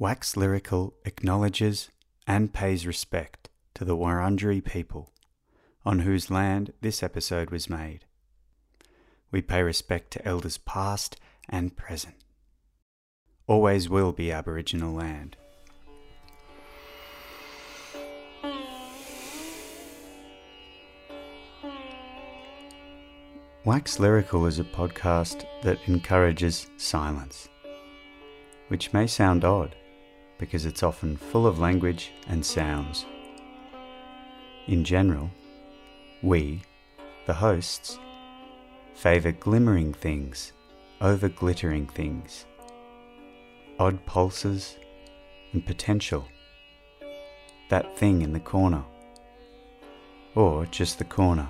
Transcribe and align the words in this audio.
Wax 0.00 0.34
Lyrical 0.34 0.94
acknowledges 1.04 1.90
and 2.26 2.54
pays 2.54 2.86
respect 2.86 3.50
to 3.74 3.84
the 3.84 3.94
Wurundjeri 3.94 4.64
people 4.64 5.12
on 5.84 5.98
whose 5.98 6.30
land 6.30 6.72
this 6.80 7.02
episode 7.02 7.50
was 7.50 7.68
made. 7.68 8.06
We 9.30 9.42
pay 9.42 9.62
respect 9.62 10.10
to 10.12 10.26
elders 10.26 10.56
past 10.56 11.16
and 11.50 11.76
present. 11.76 12.14
Always 13.46 13.90
will 13.90 14.12
be 14.12 14.32
Aboriginal 14.32 14.94
land. 14.94 15.36
Wax 23.66 24.00
Lyrical 24.00 24.46
is 24.46 24.58
a 24.58 24.64
podcast 24.64 25.44
that 25.62 25.78
encourages 25.86 26.70
silence, 26.78 27.50
which 28.68 28.94
may 28.94 29.06
sound 29.06 29.44
odd 29.44 29.76
because 30.40 30.64
it's 30.64 30.82
often 30.82 31.18
full 31.18 31.46
of 31.46 31.58
language 31.58 32.12
and 32.26 32.44
sounds. 32.44 33.04
In 34.66 34.84
general, 34.84 35.30
we, 36.22 36.62
the 37.26 37.34
hosts, 37.34 37.98
favour 38.94 39.32
glimmering 39.32 39.92
things 39.92 40.52
over 41.02 41.28
glittering 41.28 41.86
things, 41.86 42.46
odd 43.78 44.04
pulses 44.06 44.78
and 45.52 45.64
potential, 45.64 46.26
that 47.68 47.98
thing 47.98 48.22
in 48.22 48.32
the 48.32 48.40
corner, 48.40 48.82
or 50.34 50.64
just 50.66 50.98
the 50.98 51.04
corner. 51.04 51.48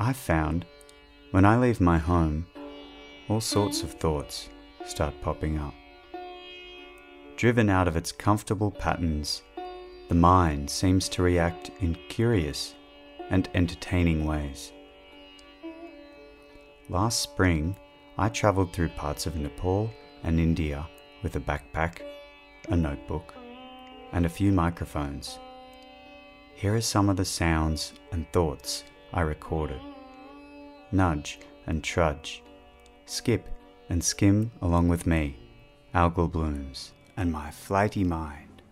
I've 0.00 0.16
found 0.16 0.64
when 1.32 1.44
I 1.44 1.58
leave 1.58 1.80
my 1.80 1.98
home, 1.98 2.46
all 3.28 3.40
sorts 3.40 3.82
of 3.82 3.90
thoughts 3.94 4.48
start 4.86 5.12
popping 5.22 5.58
up. 5.58 5.74
Driven 7.36 7.68
out 7.68 7.88
of 7.88 7.96
its 7.96 8.12
comfortable 8.12 8.70
patterns, 8.70 9.42
the 10.08 10.14
mind 10.14 10.70
seems 10.70 11.08
to 11.10 11.22
react 11.24 11.72
in 11.80 11.98
curious 12.08 12.76
and 13.30 13.48
entertaining 13.54 14.24
ways. 14.24 14.70
Last 16.88 17.18
spring, 17.18 17.76
I 18.16 18.28
travelled 18.28 18.72
through 18.72 18.90
parts 18.90 19.26
of 19.26 19.34
Nepal 19.34 19.90
and 20.22 20.38
India 20.38 20.88
with 21.24 21.34
a 21.34 21.40
backpack, 21.40 22.02
a 22.68 22.76
notebook, 22.76 23.34
and 24.12 24.24
a 24.24 24.30
few 24.30 24.52
microphones. 24.52 25.40
Here 26.54 26.76
are 26.76 26.80
some 26.80 27.08
of 27.08 27.16
the 27.16 27.24
sounds 27.24 27.94
and 28.12 28.30
thoughts 28.32 28.84
I 29.12 29.22
recorded. 29.22 29.80
Nudge 30.90 31.38
and 31.66 31.84
trudge, 31.84 32.42
skip 33.04 33.46
and 33.90 34.02
skim 34.02 34.50
along 34.62 34.88
with 34.88 35.06
me, 35.06 35.36
algal 35.94 36.32
blooms, 36.32 36.92
and 37.16 37.30
my 37.30 37.50
flighty 37.50 38.04
mind. 38.04 38.62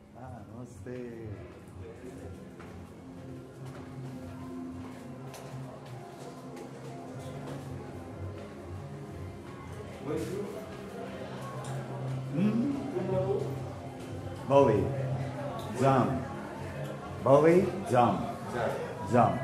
Boli, 14.48 14.84
Zam. 15.78 16.24
Boli, 17.22 17.66
Zam. 17.90 18.24
Zam. 19.10 19.38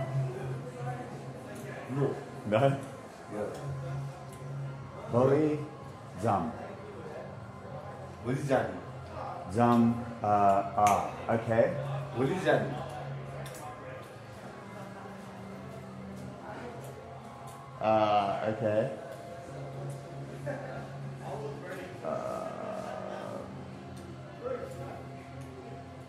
No. 2.50 2.76
Boli, 5.12 5.58
Zam. 6.20 6.50
What 8.24 8.36
is 8.36 8.48
that? 8.48 8.70
Zam, 9.52 9.94
uh, 10.22 10.62
ah, 10.76 11.10
okay. 11.30 11.74
What 12.16 12.28
is 12.28 12.42
that? 12.44 12.62
Uh, 17.80 18.54
okay. 18.54 18.90
Uh, 22.04 23.38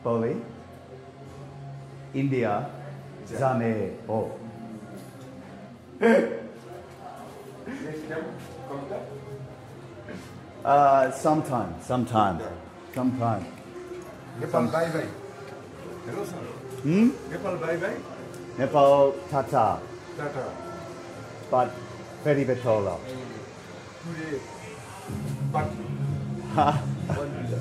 Boli, 0.03 0.35
India, 2.13 2.69
Zame, 3.27 3.97
oh. 4.09 4.31
Uh, 10.66 11.12
sometime, 11.12 11.74
sometime, 11.81 12.41
sometime. 12.94 13.46
Nepal, 14.40 14.68
bye 14.68 14.90
bye. 14.90 15.08
Hello, 16.06 16.25
sir. 16.25 16.36
Hmm? 16.84 17.09
Nepal, 17.31 17.56
bye 17.58 17.78
bye. 17.78 17.96
Nepal, 18.58 19.14
Tata, 19.31 19.80
Tata. 20.18 20.52
but 21.50 21.72
Ferry 22.24 22.44
Betola. 22.44 23.00
Today, 24.03 24.40
visa. 27.41 27.59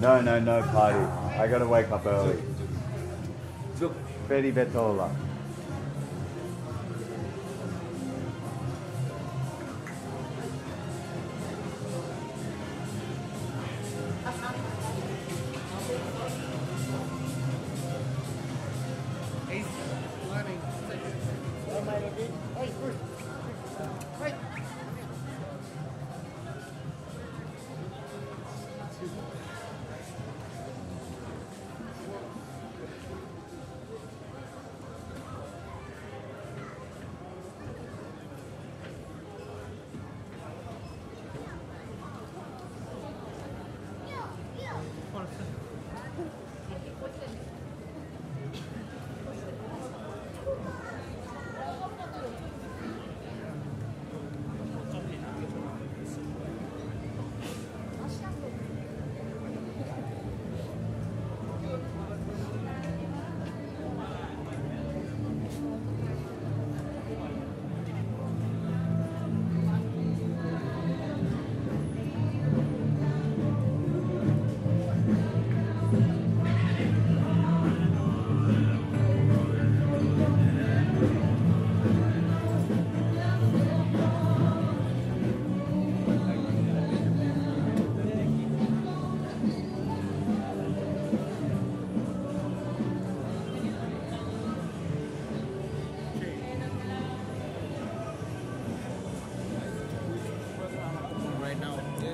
No, 0.00 0.20
no, 0.22 0.40
no 0.40 0.62
party. 0.62 0.98
I 1.38 1.46
gotta 1.48 1.66
wake 1.68 1.90
up 1.90 2.06
early. 2.06 2.38
Ferry 4.26 4.52
Betola. 4.52 5.10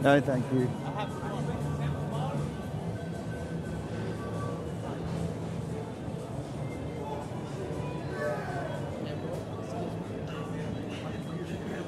No, 0.07 0.21
thank 0.21 0.45
you. 0.53 0.71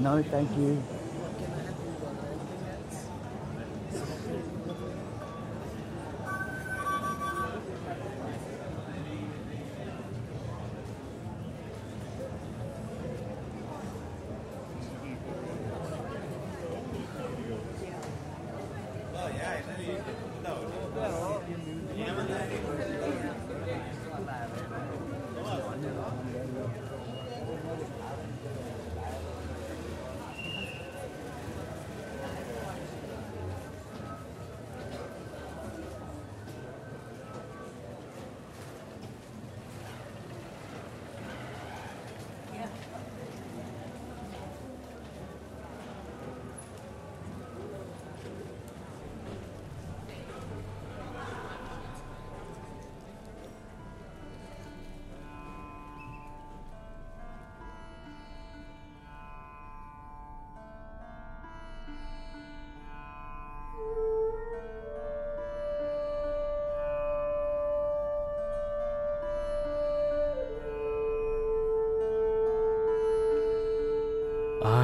No, 0.00 0.20
thank 0.24 0.50
you. 0.56 0.87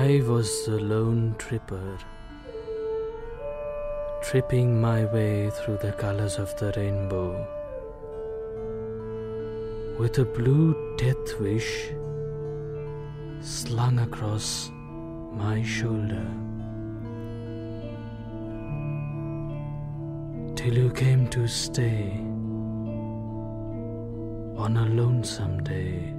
I 0.05 0.21
was 0.21 0.69
a 0.69 0.79
lone 0.79 1.35
tripper, 1.39 1.99
tripping 4.23 4.79
my 4.79 5.07
way 5.07 5.49
through 5.49 5.79
the 5.79 5.93
colors 5.93 6.37
of 6.37 6.55
the 6.59 6.75
rainbow, 6.77 7.29
with 9.99 10.19
a 10.19 10.27
blue 10.27 10.97
death 10.99 11.41
wish 11.41 11.71
slung 13.41 13.99
across 14.01 14.71
my 15.33 15.63
shoulder. 15.63 16.27
Till 20.55 20.77
you 20.83 20.91
came 20.91 21.29
to 21.29 21.49
stay 21.49 22.11
on 24.65 24.77
a 24.77 24.87
lonesome 25.01 25.63
day 25.65 26.13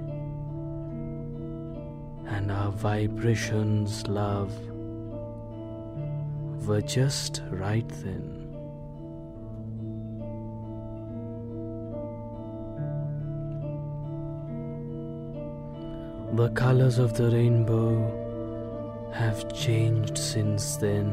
our 2.66 2.72
vibrations, 2.72 4.08
love, 4.08 4.52
were 6.66 6.80
just 6.80 7.42
right 7.50 7.88
then. 8.02 8.32
The 16.32 16.48
colors 16.50 16.98
of 16.98 17.16
the 17.16 17.30
rainbow 17.30 17.92
have 19.14 19.54
changed 19.54 20.18
since 20.18 20.76
then. 20.76 21.08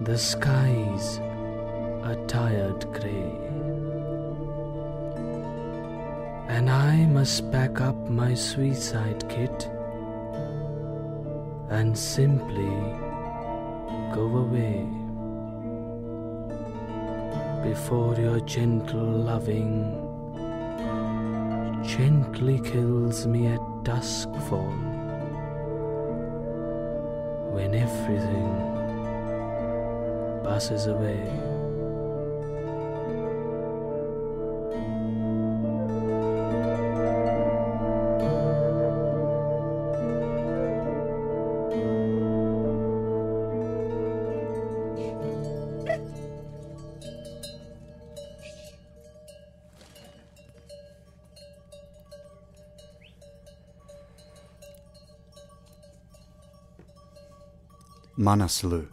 The 0.00 0.16
skies 0.16 1.18
a 2.02 2.16
tired 2.26 2.90
grey. 2.94 3.65
And 6.56 6.70
I 6.70 7.04
must 7.04 7.52
pack 7.52 7.82
up 7.82 8.08
my 8.08 8.32
suicide 8.32 9.28
kit 9.28 9.68
and 11.68 11.96
simply 11.96 12.74
go 14.14 14.24
away 14.44 14.88
before 17.62 18.14
your 18.14 18.40
gentle 18.40 19.04
loving 19.04 20.00
gently 21.84 22.58
kills 22.60 23.26
me 23.26 23.48
at 23.48 23.60
duskfall 23.84 24.72
when 27.52 27.74
everything 27.74 28.50
passes 30.42 30.86
away. 30.86 31.55
Manaslu. 58.26 58.88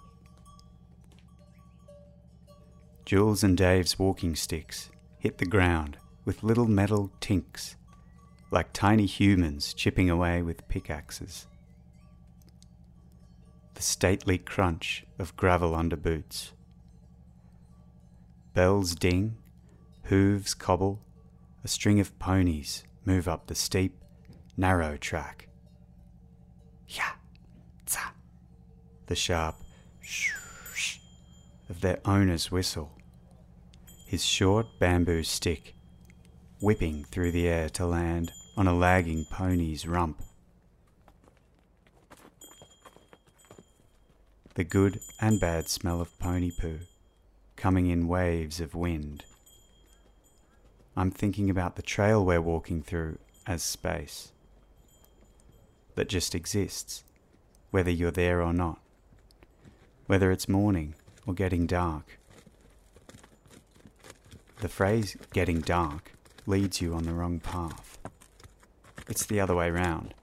Jules 3.03 3.43
and 3.43 3.57
Dave's 3.57 3.97
walking 3.97 4.35
sticks 4.35 4.91
hit 5.17 5.39
the 5.39 5.47
ground 5.47 5.97
with 6.23 6.43
little 6.43 6.67
metal 6.67 7.09
tinks, 7.19 7.75
like 8.51 8.71
tiny 8.73 9.07
humans 9.07 9.73
chipping 9.73 10.07
away 10.07 10.43
with 10.43 10.67
pickaxes. 10.67 11.47
The 13.73 13.81
stately 13.81 14.37
crunch 14.37 15.03
of 15.17 15.35
gravel 15.35 15.73
under 15.73 15.95
boots. 15.97 16.51
Bells 18.53 18.93
ding, 18.93 19.37
hooves 20.03 20.53
cobble, 20.53 21.01
a 21.63 21.67
string 21.67 21.99
of 21.99 22.19
ponies 22.19 22.83
move 23.03 23.27
up 23.27 23.47
the 23.47 23.55
steep, 23.55 23.97
narrow 24.55 24.95
track. 24.95 25.47
Tsa 26.87 27.22
the 29.13 29.17
sharp 29.17 29.53
shh 30.01 30.97
of 31.69 31.81
their 31.81 31.99
owner's 32.03 32.49
whistle, 32.49 32.97
his 34.07 34.25
short 34.25 34.65
bamboo 34.79 35.21
stick 35.21 35.75
whipping 36.59 37.03
through 37.03 37.29
the 37.29 37.47
air 37.47 37.69
to 37.69 37.85
land 37.85 38.31
on 38.57 38.65
a 38.65 38.73
lagging 38.73 39.23
pony's 39.25 39.85
rump. 39.85 40.19
The 44.55 44.63
good 44.63 44.99
and 45.21 45.39
bad 45.39 45.69
smell 45.69 46.01
of 46.01 46.17
pony 46.17 46.49
poo 46.49 46.79
coming 47.55 47.85
in 47.85 48.07
waves 48.07 48.59
of 48.59 48.73
wind. 48.73 49.25
I'm 50.97 51.11
thinking 51.11 51.51
about 51.51 51.75
the 51.75 51.83
trail 51.83 52.25
we're 52.25 52.41
walking 52.41 52.81
through 52.81 53.19
as 53.45 53.61
space 53.61 54.31
that 55.93 56.09
just 56.09 56.33
exists, 56.33 57.03
whether 57.69 57.91
you're 57.91 58.09
there 58.09 58.41
or 58.41 58.53
not 58.53 58.79
whether 60.07 60.31
it's 60.31 60.47
morning 60.47 60.95
or 61.25 61.33
getting 61.33 61.65
dark. 61.65 62.19
The 64.59 64.69
phrase 64.69 65.17
getting 65.33 65.61
dark 65.61 66.13
leads 66.45 66.81
you 66.81 66.93
on 66.93 67.03
the 67.03 67.13
wrong 67.13 67.39
path. 67.39 67.97
It's 69.07 69.25
the 69.25 69.39
other 69.39 69.55
way 69.55 69.69
round. 69.69 70.13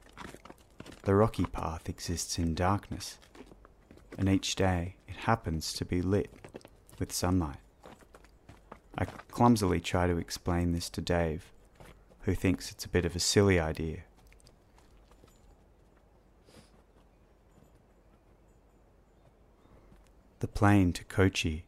The 1.03 1.15
rocky 1.15 1.45
path 1.45 1.89
exists 1.89 2.39
in 2.39 2.55
darkness, 2.55 3.19
and 4.19 4.29
each 4.29 4.55
day 4.55 4.97
it 5.09 5.17
happens 5.17 5.73
to 5.75 5.85
be 5.85 6.03
lit 6.03 6.31
with 6.99 7.13
sunlight. 7.13 7.57
I 8.99 9.05
clumsily 9.05 9.81
try 9.81 10.07
to 10.07 10.19
explain 10.19 10.73
this 10.73 10.91
to 10.91 11.01
Dave, 11.01 11.51
who 12.23 12.35
thinks 12.35 12.71
it's 12.71 12.85
a 12.85 12.89
bit 12.91 13.05
of 13.07 13.17
a 13.17 13.21
silly 13.21 13.59
idea. 13.59 14.01
The 20.41 20.49
plane 20.49 20.91
to 20.95 21.05
Kochi. 21.05 21.65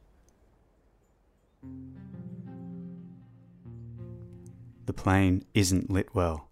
The 4.87 4.95
plane 4.95 5.45
isn't 5.53 5.91
lit 5.91 6.15
well, 6.15 6.49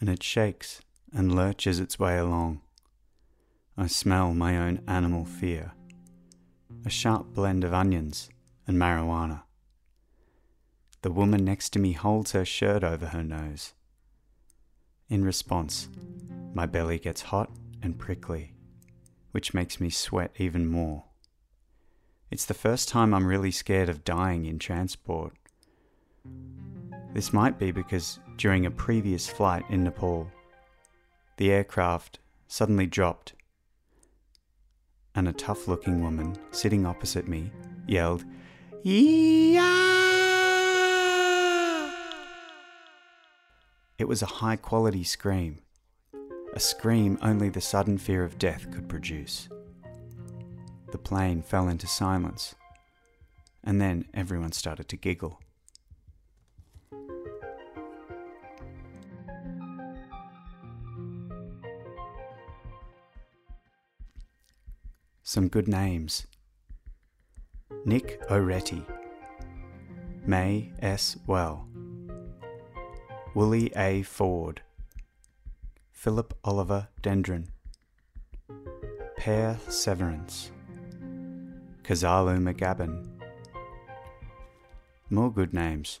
and 0.00 0.08
it 0.08 0.24
shakes 0.24 0.80
and 1.12 1.34
lurches 1.34 1.78
its 1.78 2.00
way 2.00 2.18
along. 2.18 2.62
I 3.76 3.86
smell 3.86 4.34
my 4.34 4.58
own 4.58 4.82
animal 4.88 5.24
fear, 5.24 5.72
a 6.84 6.90
sharp 6.90 7.32
blend 7.32 7.62
of 7.62 7.72
onions 7.72 8.28
and 8.66 8.76
marijuana. 8.76 9.42
The 11.02 11.12
woman 11.12 11.44
next 11.44 11.70
to 11.74 11.78
me 11.78 11.92
holds 11.92 12.32
her 12.32 12.44
shirt 12.44 12.82
over 12.82 13.06
her 13.06 13.22
nose. 13.22 13.72
In 15.08 15.24
response, 15.24 15.88
my 16.52 16.66
belly 16.66 16.98
gets 16.98 17.22
hot 17.22 17.50
and 17.82 17.96
prickly 17.96 18.52
which 19.32 19.54
makes 19.54 19.80
me 19.80 19.90
sweat 19.90 20.32
even 20.38 20.66
more. 20.66 21.04
It's 22.30 22.44
the 22.44 22.54
first 22.54 22.88
time 22.88 23.14
I'm 23.14 23.26
really 23.26 23.50
scared 23.50 23.88
of 23.88 24.04
dying 24.04 24.44
in 24.44 24.58
transport. 24.58 25.32
This 27.14 27.32
might 27.32 27.58
be 27.58 27.70
because 27.70 28.18
during 28.36 28.66
a 28.66 28.70
previous 28.70 29.28
flight 29.28 29.64
in 29.70 29.84
Nepal, 29.84 30.30
the 31.38 31.50
aircraft 31.50 32.18
suddenly 32.46 32.86
dropped, 32.86 33.32
and 35.14 35.26
a 35.26 35.32
tough 35.32 35.66
looking 35.68 36.02
woman 36.02 36.36
sitting 36.50 36.84
opposite 36.84 37.26
me 37.26 37.50
yelled, 37.86 38.24
Yeah! 38.82 39.88
It 43.98 44.06
was 44.06 44.22
a 44.22 44.26
high 44.26 44.56
quality 44.56 45.02
scream 45.02 45.58
a 46.54 46.60
scream 46.60 47.18
only 47.22 47.48
the 47.48 47.60
sudden 47.60 47.98
fear 47.98 48.24
of 48.24 48.38
death 48.38 48.70
could 48.70 48.88
produce. 48.88 49.48
The 50.90 50.98
plane 50.98 51.42
fell 51.42 51.68
into 51.68 51.86
silence, 51.86 52.54
and 53.62 53.80
then 53.80 54.06
everyone 54.14 54.52
started 54.52 54.88
to 54.88 54.96
giggle. 54.96 55.40
Some 65.22 65.48
good 65.48 65.68
names 65.68 66.26
Nick 67.84 68.20
O'Retty, 68.30 68.84
May 70.26 70.72
S. 70.80 71.18
Well, 71.26 71.68
Willie 73.34 73.70
A. 73.76 74.02
Ford, 74.02 74.62
Philip 75.98 76.32
Oliver 76.44 76.86
Dendron. 77.02 77.48
Pear 79.16 79.58
Severance. 79.66 80.52
Kazalu 81.82 82.38
McGabin. 82.38 83.04
More 85.10 85.32
good 85.32 85.52
names. 85.52 85.98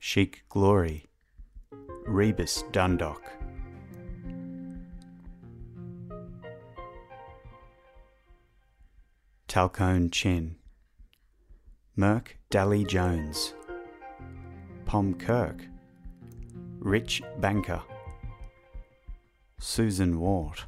Sheik 0.00 0.42
Glory. 0.48 1.06
Rebus 2.04 2.64
Dundock, 2.72 3.22
Talcone 9.46 10.10
Chin. 10.10 10.56
Merk 11.94 12.38
Dally 12.50 12.84
Jones. 12.84 13.54
Pom 14.84 15.14
Kirk. 15.14 15.64
Rich 16.80 17.22
Banker. 17.38 17.80
Susan 19.64 20.18
Wart. 20.18 20.66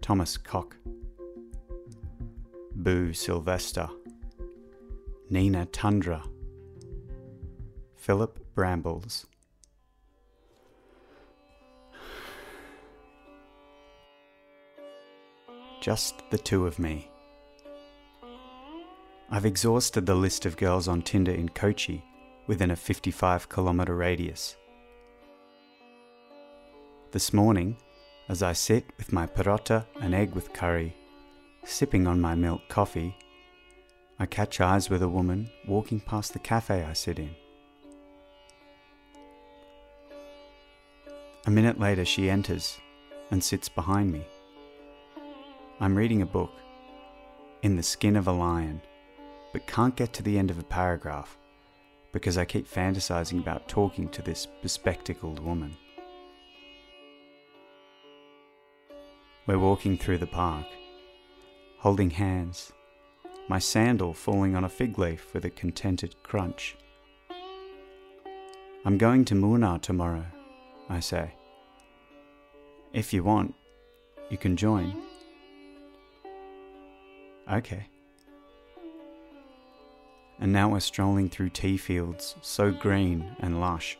Thomas 0.00 0.38
Cock, 0.38 0.76
Boo 2.74 3.12
Sylvester, 3.12 3.86
Nina 5.28 5.66
Tundra, 5.66 6.24
Philip 7.96 8.40
Brambles. 8.54 9.26
Just 15.82 16.14
the 16.30 16.38
two 16.38 16.66
of 16.66 16.78
me. 16.78 17.10
I've 19.30 19.44
exhausted 19.44 20.06
the 20.06 20.14
list 20.14 20.46
of 20.46 20.56
girls 20.56 20.88
on 20.88 21.02
Tinder 21.02 21.32
in 21.32 21.50
Kochi 21.50 22.02
within 22.50 22.72
a 22.72 22.74
55 22.74 23.48
kilometre 23.48 23.94
radius. 23.94 24.56
This 27.12 27.32
morning, 27.32 27.76
as 28.28 28.42
I 28.42 28.54
sit 28.54 28.86
with 28.98 29.12
my 29.12 29.24
parota 29.24 29.86
and 30.00 30.12
egg 30.12 30.34
with 30.34 30.52
curry, 30.52 30.96
sipping 31.62 32.08
on 32.08 32.20
my 32.20 32.34
milk 32.34 32.62
coffee, 32.68 33.16
I 34.18 34.26
catch 34.26 34.60
eyes 34.60 34.90
with 34.90 35.00
a 35.00 35.08
woman 35.08 35.48
walking 35.68 36.00
past 36.00 36.32
the 36.32 36.40
cafe 36.40 36.82
I 36.82 36.92
sit 36.92 37.20
in. 37.20 37.36
A 41.46 41.52
minute 41.52 41.78
later, 41.78 42.04
she 42.04 42.28
enters 42.28 42.80
and 43.30 43.44
sits 43.44 43.68
behind 43.68 44.10
me. 44.10 44.26
I'm 45.78 45.94
reading 45.94 46.20
a 46.20 46.26
book, 46.26 46.50
In 47.62 47.76
the 47.76 47.84
Skin 47.84 48.16
of 48.16 48.26
a 48.26 48.32
Lion, 48.32 48.82
but 49.52 49.68
can't 49.68 49.94
get 49.94 50.12
to 50.14 50.24
the 50.24 50.36
end 50.36 50.50
of 50.50 50.58
a 50.58 50.64
paragraph 50.64 51.36
because 52.12 52.38
I 52.38 52.44
keep 52.44 52.68
fantasizing 52.68 53.38
about 53.38 53.68
talking 53.68 54.08
to 54.10 54.22
this 54.22 54.46
bespectacled 54.62 55.38
woman. 55.40 55.76
We're 59.46 59.58
walking 59.58 59.96
through 59.96 60.18
the 60.18 60.26
park, 60.26 60.66
holding 61.78 62.10
hands, 62.10 62.72
my 63.48 63.58
sandal 63.58 64.14
falling 64.14 64.54
on 64.54 64.64
a 64.64 64.68
fig 64.68 64.98
leaf 64.98 65.34
with 65.34 65.44
a 65.44 65.50
contented 65.50 66.14
crunch. 66.22 66.76
I'm 68.84 68.96
going 68.96 69.24
to 69.26 69.34
Munnar 69.34 69.80
tomorrow, 69.80 70.26
I 70.88 71.00
say. 71.00 71.32
If 72.92 73.12
you 73.12 73.22
want, 73.22 73.54
you 74.30 74.38
can 74.38 74.56
join. 74.56 74.94
Okay. 77.52 77.86
And 80.40 80.52
now 80.52 80.70
we're 80.70 80.80
strolling 80.80 81.28
through 81.28 81.50
tea 81.50 81.76
fields 81.76 82.34
so 82.40 82.72
green 82.72 83.36
and 83.40 83.60
lush, 83.60 83.98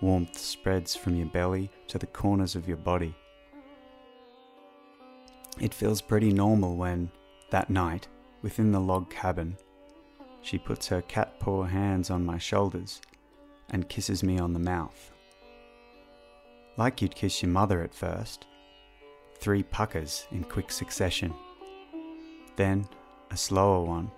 warmth 0.00 0.38
spreads 0.38 0.94
from 0.94 1.16
your 1.16 1.26
belly 1.26 1.70
to 1.88 1.98
the 1.98 2.06
corners 2.06 2.54
of 2.54 2.68
your 2.68 2.76
body. 2.76 3.14
It 5.60 5.74
feels 5.74 6.00
pretty 6.00 6.32
normal 6.32 6.76
when, 6.76 7.10
that 7.50 7.68
night, 7.68 8.08
within 8.42 8.72
the 8.72 8.80
log 8.80 9.10
cabin, 9.10 9.56
she 10.40 10.58
puts 10.58 10.88
her 10.88 11.02
cat 11.02 11.38
paw 11.38 11.64
hands 11.64 12.10
on 12.10 12.24
my 12.24 12.38
shoulders 12.38 13.00
and 13.70 13.88
kisses 13.88 14.22
me 14.22 14.38
on 14.38 14.52
the 14.52 14.58
mouth. 14.58 15.10
Like 16.76 17.02
you'd 17.02 17.14
kiss 17.14 17.42
your 17.42 17.50
mother 17.50 17.82
at 17.82 17.94
first. 17.94 18.46
Three 19.38 19.62
puckers 19.62 20.26
in 20.30 20.44
quick 20.44 20.70
succession 20.70 21.34
then 22.56 22.86
a 23.30 23.36
slower 23.36 23.82
one. 23.84 24.10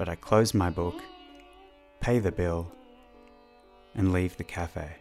But 0.00 0.08
I 0.08 0.14
close 0.14 0.54
my 0.54 0.70
book, 0.70 0.94
pay 2.00 2.20
the 2.20 2.32
bill, 2.32 2.72
and 3.94 4.14
leave 4.14 4.34
the 4.38 4.44
cafe. 4.44 4.96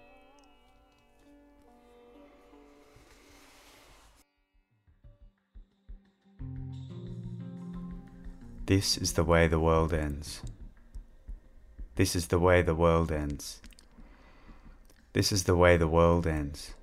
This 8.65 8.97
is 8.97 9.13
the 9.13 9.23
way 9.23 9.47
the 9.47 9.57
world 9.57 9.93
ends. 9.93 10.41
This 11.95 12.13
is 12.13 12.27
the 12.27 12.37
way 12.37 12.61
the 12.61 12.75
world 12.75 13.09
ends. 13.09 13.61
This 15.13 15.31
is 15.31 15.45
the 15.45 15.55
way 15.55 15.77
the 15.77 15.87
world 15.87 16.27
ends. 16.27 16.73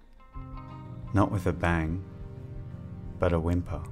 Not 1.13 1.31
with 1.31 1.47
a 1.47 1.53
bang, 1.53 2.03
but 3.19 3.35
a 3.35 3.39
whimper. 3.39 3.83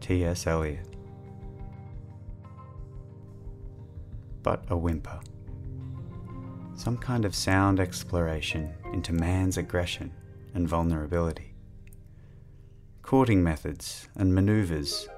T.S. 0.00 0.48
Eliot. 0.48 0.89
But 4.42 4.64
a 4.68 4.76
whimper. 4.76 5.20
Some 6.74 6.96
kind 6.96 7.24
of 7.24 7.34
sound 7.34 7.78
exploration 7.78 8.72
into 8.92 9.12
man's 9.12 9.58
aggression 9.58 10.12
and 10.54 10.68
vulnerability. 10.68 11.54
Courting 13.02 13.42
methods 13.42 14.08
and 14.16 14.34
maneuvers, 14.34 15.08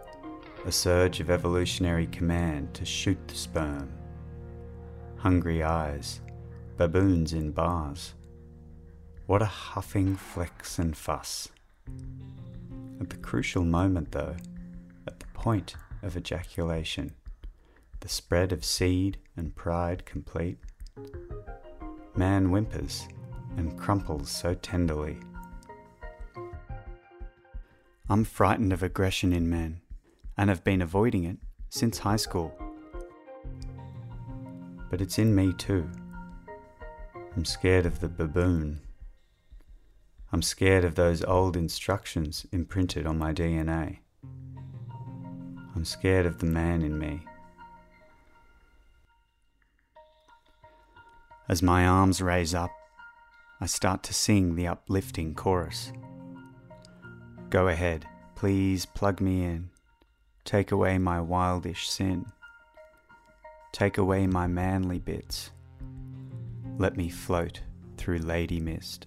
a 0.65 0.73
surge 0.73 1.21
of 1.21 1.31
evolutionary 1.31 2.07
command 2.07 2.75
to 2.75 2.85
shoot 2.85 3.19
the 3.29 3.35
sperm. 3.35 3.93
Hungry 5.17 5.63
eyes, 5.63 6.21
baboons 6.77 7.33
in 7.33 7.53
bars. 7.53 8.15
What 9.27 9.43
a 9.43 9.47
huffing 9.47 10.17
flex 10.17 10.79
and 10.79 10.97
fuss. 10.97 11.49
At 13.01 13.11
the 13.11 13.17
crucial 13.17 13.65
moment, 13.65 14.13
though, 14.13 14.37
at 15.07 15.21
the 15.21 15.27
point 15.27 15.77
of 16.03 16.17
ejaculation, 16.17 17.13
the 18.03 18.09
spread 18.09 18.51
of 18.51 18.65
seed 18.65 19.17
and 19.37 19.55
pride 19.55 20.05
complete. 20.05 20.59
Man 22.17 22.47
whimpers 22.47 23.07
and 23.57 23.79
crumples 23.79 24.29
so 24.29 24.55
tenderly. 24.55 25.19
I'm 28.11 28.25
frightened 28.25 28.73
of 28.73 28.83
aggression 28.83 29.33
in 29.33 29.49
men 29.49 29.83
and 30.37 30.51
have 30.51 30.65
been 30.65 30.83
avoiding 30.83 31.23
it 31.23 31.37
since 31.69 31.99
high 31.99 32.17
school. 32.17 32.53
But 34.91 35.01
it's 35.01 35.21
in 35.21 35.33
me 35.33 35.53
too. 35.53 35.89
I'm 37.37 37.45
scared 37.45 37.87
of 37.87 38.01
the 38.01 38.09
baboon. 38.09 38.81
I'm 40.33 40.43
scared 40.43 40.85
of 40.85 40.97
those 40.97 41.23
old 41.23 41.57
instructions 41.57 42.47
imprinted 42.51 43.07
on 43.07 43.17
my 43.17 43.33
DNA. 43.33 43.99
I'm 45.77 45.85
scared 45.85 46.27
of 46.27 46.39
the 46.39 46.47
man 46.47 46.83
in 46.83 46.99
me. 46.99 47.27
As 51.49 51.63
my 51.63 51.87
arms 51.87 52.23
raise 52.23 52.55
up, 52.55 52.71
I 53.61 53.67
start 53.67 54.03
to 54.05 54.15
sing 54.15 54.55
the 54.55 54.69
uplifting 54.69 55.35
chorus. 55.35 55.93
Go 57.51 57.69
ahead, 57.69 58.07
please 58.35 58.87
plug 58.87 59.21
me 59.21 59.45
in. 59.45 59.71
Take 60.45 60.73
away 60.73 60.99
my 60.99 61.19
wildish 61.19 61.87
sin. 61.87 62.27
Take 63.73 63.99
away 63.99 64.27
my 64.27 64.47
manly 64.47 64.99
bits. 64.99 65.51
Let 66.79 66.97
me 66.97 67.09
float 67.09 67.61
through 67.97 68.19
lady 68.19 68.61
mist. 68.61 69.07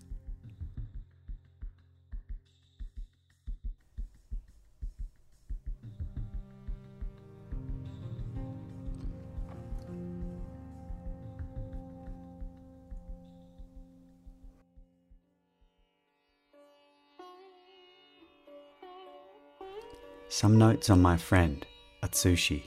Some 20.35 20.57
notes 20.57 20.89
on 20.89 21.01
my 21.01 21.15
friend, 21.15 21.65
Atsushi. 22.03 22.63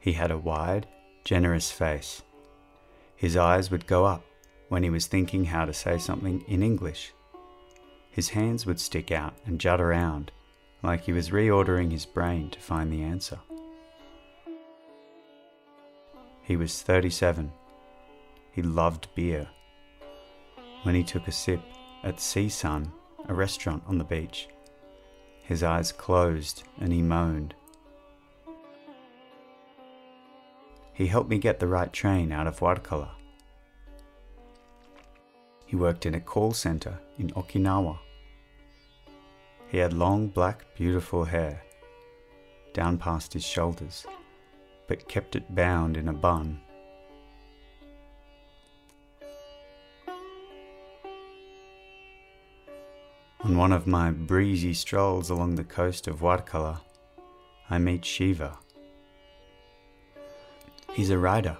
He 0.00 0.14
had 0.14 0.30
a 0.30 0.38
wide, 0.38 0.86
generous 1.22 1.70
face. 1.70 2.22
His 3.14 3.36
eyes 3.36 3.70
would 3.70 3.86
go 3.86 4.06
up 4.06 4.24
when 4.70 4.84
he 4.84 4.88
was 4.88 5.06
thinking 5.06 5.44
how 5.44 5.66
to 5.66 5.74
say 5.74 5.98
something 5.98 6.42
in 6.48 6.62
English. 6.62 7.12
His 8.10 8.30
hands 8.30 8.64
would 8.64 8.80
stick 8.80 9.12
out 9.12 9.34
and 9.44 9.60
jut 9.60 9.82
around 9.82 10.32
like 10.82 11.02
he 11.02 11.12
was 11.12 11.28
reordering 11.28 11.90
his 11.90 12.06
brain 12.06 12.48
to 12.52 12.58
find 12.58 12.90
the 12.90 13.02
answer. 13.02 13.38
He 16.40 16.56
was 16.56 16.80
37. 16.80 17.52
He 18.50 18.62
loved 18.62 19.08
beer. 19.14 19.50
When 20.84 20.94
he 20.94 21.04
took 21.04 21.28
a 21.28 21.32
sip 21.32 21.60
at 22.02 22.18
Sea 22.18 22.48
Sun, 22.48 22.92
a 23.28 23.34
restaurant 23.34 23.82
on 23.86 23.98
the 23.98 24.04
beach. 24.04 24.48
His 25.42 25.62
eyes 25.62 25.92
closed 25.92 26.62
and 26.80 26.92
he 26.92 27.02
moaned. 27.02 27.54
He 30.92 31.06
helped 31.06 31.30
me 31.30 31.38
get 31.38 31.58
the 31.58 31.66
right 31.66 31.92
train 31.92 32.32
out 32.32 32.46
of 32.46 32.58
Varkala. 32.58 33.10
He 35.66 35.76
worked 35.76 36.06
in 36.06 36.14
a 36.14 36.20
call 36.20 36.52
center 36.52 36.98
in 37.18 37.30
Okinawa. 37.30 37.98
He 39.68 39.78
had 39.78 39.94
long, 39.94 40.28
black, 40.28 40.66
beautiful 40.76 41.24
hair 41.24 41.62
down 42.72 42.98
past 42.98 43.32
his 43.32 43.44
shoulders, 43.44 44.06
but 44.86 45.08
kept 45.08 45.36
it 45.36 45.54
bound 45.54 45.96
in 45.96 46.08
a 46.08 46.12
bun. 46.12 46.60
On 53.44 53.56
one 53.56 53.72
of 53.72 53.88
my 53.88 54.12
breezy 54.12 54.72
strolls 54.72 55.28
along 55.28 55.56
the 55.56 55.64
coast 55.64 56.06
of 56.06 56.20
Varkala, 56.20 56.80
I 57.68 57.76
meet 57.78 58.04
Shiva. 58.04 58.56
He's 60.92 61.10
a 61.10 61.18
rider. 61.18 61.56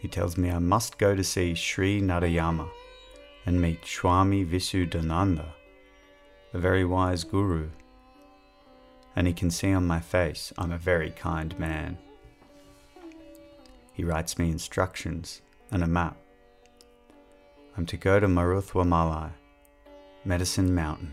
He 0.00 0.08
tells 0.08 0.36
me 0.36 0.50
I 0.50 0.58
must 0.58 0.98
go 0.98 1.14
to 1.14 1.22
see 1.22 1.54
Sri 1.54 2.00
Narayama 2.00 2.68
and 3.46 3.62
meet 3.62 3.86
Swami 3.86 4.44
Visuddhananda, 4.44 5.46
a 6.52 6.58
very 6.58 6.84
wise 6.84 7.22
guru. 7.22 7.68
And 9.14 9.28
he 9.28 9.32
can 9.32 9.52
see 9.52 9.72
on 9.72 9.86
my 9.86 10.00
face 10.00 10.52
I'm 10.58 10.72
a 10.72 10.78
very 10.78 11.10
kind 11.10 11.56
man. 11.56 11.98
He 13.92 14.02
writes 14.02 14.40
me 14.40 14.50
instructions 14.50 15.40
and 15.70 15.84
a 15.84 15.86
map. 15.86 16.16
I'm 17.76 17.86
to 17.86 17.96
go 17.96 18.18
to 18.18 18.26
Maruthwa 18.26 18.84
Malai 18.84 19.30
Medicine 20.26 20.74
Mountain. 20.74 21.12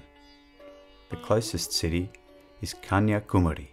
The 1.09 1.17
closest 1.17 1.73
city 1.73 2.09
is 2.61 2.73
Kanyakumari. 2.73 3.67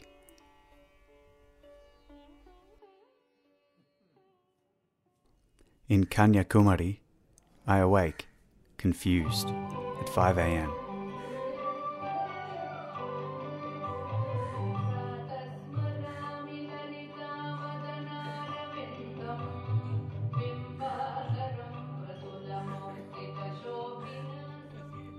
In 5.88 6.06
Kanyakumari, 6.06 6.98
I 7.68 7.78
awake, 7.78 8.26
confused, 8.78 9.48
at 10.00 10.08
5 10.08 10.38
am. 10.38 10.87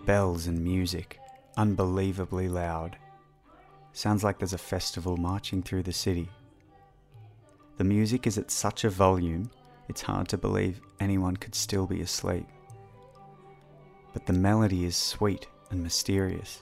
Bells 0.10 0.48
and 0.48 0.64
music, 0.64 1.20
unbelievably 1.56 2.50
loud. 2.50 2.98
Sounds 3.94 4.24
like 4.24 4.40
there's 4.40 4.54
a 4.54 4.58
festival 4.58 5.18
marching 5.18 5.62
through 5.62 5.84
the 5.84 5.94
city. 5.94 6.28
The 7.78 7.84
music 7.84 8.26
is 8.26 8.40
at 8.40 8.50
such 8.50 8.84
a 8.84 8.90
volume, 8.90 9.52
it's 9.88 10.02
hard 10.02 10.28
to 10.30 10.38
believe 10.40 10.82
anyone 11.00 11.38
could 11.38 11.54
still 11.54 11.86
be 11.86 12.02
asleep. 12.02 12.48
But 14.12 14.26
the 14.26 14.34
melody 14.34 14.84
is 14.84 14.98
sweet 14.98 15.46
and 15.70 15.84
mysterious. 15.84 16.60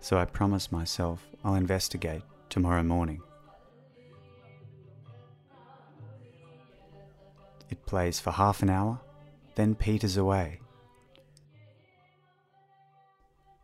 So 0.00 0.16
I 0.16 0.24
promise 0.24 0.72
myself 0.72 1.28
I'll 1.44 1.56
investigate 1.56 2.22
tomorrow 2.48 2.82
morning. 2.82 3.20
It 7.68 7.84
plays 7.84 8.20
for 8.20 8.30
half 8.30 8.62
an 8.62 8.70
hour, 8.70 8.98
then 9.54 9.74
peters 9.74 10.16
away. 10.16 10.61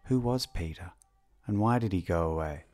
Who 0.09 0.21
was 0.21 0.47
Peter, 0.47 0.92
and 1.47 1.61
why 1.61 1.79
did 1.79 1.92
he 1.92 2.01
go 2.01 2.33
away? 2.33 2.64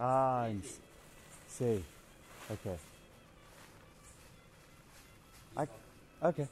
Ah, 0.00 0.46
in 0.46 0.62
C. 1.48 1.84
Okay. 2.50 2.78
I, 5.54 5.66
okay. 6.22 6.46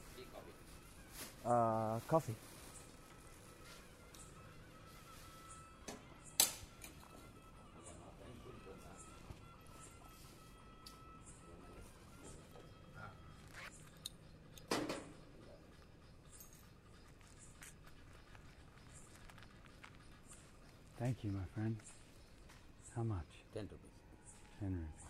Uh, 1.47 2.01
coffee. 2.07 2.35
Thank 21.07 21.23
you, 21.23 21.31
my 21.31 21.45
friend. 21.55 21.77
How 22.97 23.05
much? 23.05 23.31
Ten 23.55 23.63
rupees. 23.63 23.79
Ten 24.59 24.73
rupees. 24.73 25.06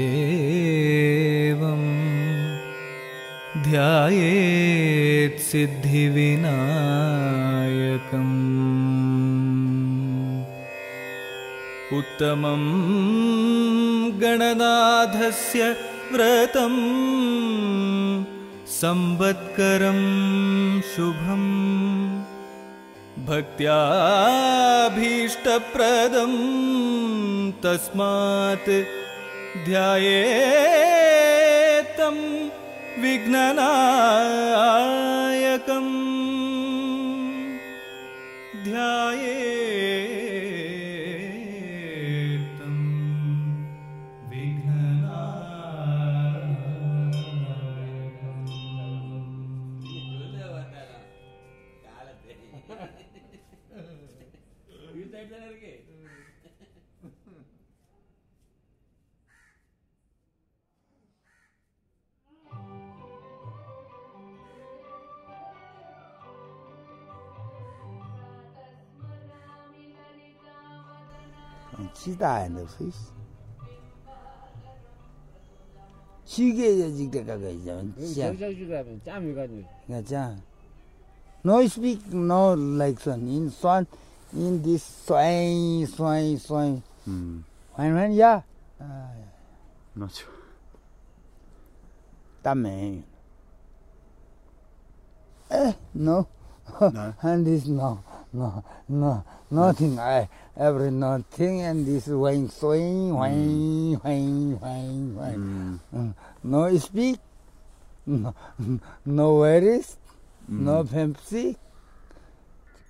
ध्यायेत् 3.69 5.45
सिद्धिविनायकम् 5.51 5.95
उत्तमं 11.99 12.63
गणनाथस्य 14.23 15.63
व्रतं 16.13 16.75
संवत्करं 18.81 20.01
शुभम् 20.93 21.51
भक्त्याभीष्टप्रदं 23.29 23.95
तस्मात् 27.65 28.73
ध्यायेतं 29.67 30.17
विघ्ननायकम्। 33.03 33.55
ध्यायेतं 38.65 39.94
치다 72.05 72.35
안 72.35 72.55
되지 72.55 72.93
시계에 76.25 76.93
직대 76.93 77.25
가가 77.25 77.49
이제 77.49 77.73
저저주가 77.97 78.85
짬이 79.05 79.35
가지고 79.35 79.65
가자 79.89 80.37
no 81.45 81.63
speak 81.63 82.03
no 82.13 82.55
like 82.55 83.01
son 83.01 83.27
in 83.29 83.47
son 83.49 83.87
in 84.35 84.63
this 84.63 84.85
soin 84.85 85.87
soin 85.87 86.37
soin 86.37 86.83
mm 87.09 87.43
when 87.77 87.95
when 87.95 88.13
ya? 88.13 88.41
Ah, 88.79 89.11
no 89.97 90.07
chu 90.07 90.27
tame. 92.45 93.03
Eh 95.51 95.73
no. 95.95 96.29
And 97.23 97.47
this 97.47 97.67
no. 97.67 97.99
No 98.35 98.63
no 98.89 99.25
nothing. 99.51 99.99
I 99.99 100.29
every 100.57 100.91
nothing 100.91 101.63
and 101.63 101.87
this 101.87 102.07
wine 102.09 102.49
swing 102.49 103.15
wine 103.15 103.99
wine 104.05 104.59
wine 104.61 105.17
wine. 105.17 105.81
Mm. 105.95 106.15
No 106.43 106.77
speak. 106.77 107.19
No 108.07 108.35
no 109.07 109.35
worries. 109.35 109.97
No 110.49 110.83
Pepsi. 110.85 111.55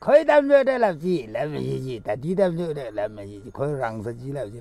khơi 0.04 0.24
đam 0.24 0.48
nhớ 0.48 0.62
đây 0.62 0.78
làm 0.78 1.00
gì 1.00 1.26
làm 1.26 1.59
gì 1.59 1.80
gì 1.80 1.98
ta 1.98 2.14
đi 2.14 2.35
đam 2.35 2.57
nhớ 2.57 2.72
đây 2.72 2.92
làm 2.92 3.16
gì 3.16 3.40
khơi 3.54 3.74
răng 3.74 4.02
sao 4.04 4.12
gì 4.12 4.33
làm 4.33 4.50
gì 4.50 4.61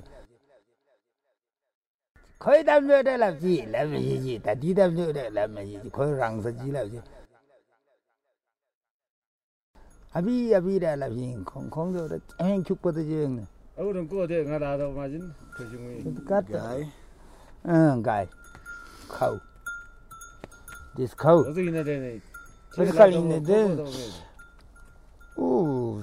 khơi 2.40 2.64
đam 2.64 2.88
nhớ 2.88 3.02
đây 3.02 3.18
làm 3.18 3.40
gì 3.40 3.62
làm 3.62 3.98
gì 3.98 4.20
gì 4.20 4.38
ta 4.38 4.54
đi 4.54 4.74
đam 4.74 4.96
nhớ 4.96 5.12
đây 5.12 5.32
làm 5.32 5.56
gì 5.56 5.78
khơi 5.94 6.12
răng 6.12 6.42
sao 6.44 6.52
gì 6.52 6.72
làm 6.72 6.90
gì 6.90 7.00
abi 10.13 10.53
abi 10.55 10.79
đây 10.79 10.97
làm 10.97 11.17
gì 11.19 11.35
không 11.47 11.71
không 11.71 11.93
được 11.95 12.19
anh 12.39 12.65
chụp 12.65 12.79
bớt 12.83 12.93
chứ 12.95 13.25
anh 13.25 13.45
어른 13.79 14.09
그거 14.09 14.27
돼 14.27 14.43
가다도 14.45 14.91
맞은 14.93 15.21
그 15.57 15.71
중에 15.71 16.03
cắt 16.29 16.45
Guy. 16.51 16.87
ờ 17.63 18.01
gai 18.03 18.27
khâu 19.09 19.39
this 20.97 21.15
khâu 21.17 21.39
어떻게 21.47 21.71
해야 21.71 21.85
되네 21.85 22.21
어떻게 22.73 22.91
해야 22.99 23.41
되네? 23.41 23.77
오 25.37 26.01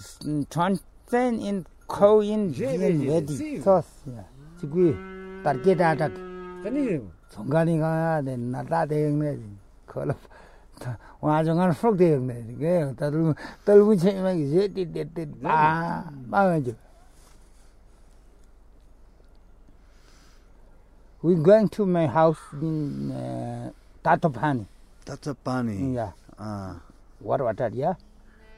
전sen 0.49 1.39
in 1.41 1.63
khâu 1.87 2.19
in 2.21 2.53
Yeah, 2.55 2.73
in 2.79 3.01
yeah, 3.01 3.11
ready 3.11 3.33
see. 3.35 3.55
sauce 3.59 3.91
지구이 4.61 4.95
따르게다다 5.43 6.05
아니 6.65 7.01
정간이 7.29 7.77
가야 7.79 8.21
돼 8.21 8.37
나다 8.37 8.85
대응네 8.85 9.37
걸어 9.85 10.13
와정한 11.21 11.71
프로 11.71 11.95
대응네 11.95 12.55
그 12.59 12.95
떨고 12.97 13.33
떨고 13.63 13.95
채면 13.95 14.37
이제 14.37 14.67
띠띠띠 14.67 15.39
아 15.43 16.09
망하죠 16.27 16.73
We 21.23 21.33
going 21.33 21.67
to 21.69 21.87
my 21.87 22.05
house 22.05 22.37
in 22.61 23.09
uh, 23.09 23.71
Tatopani. 24.03 24.67
That's 25.05 25.25
a 25.25 25.33
bunny. 25.33 25.95
Yeah. 25.95 26.11
Ah. 26.37 26.79
What 27.19 27.41
water, 27.41 27.71
yeah? 27.73 27.95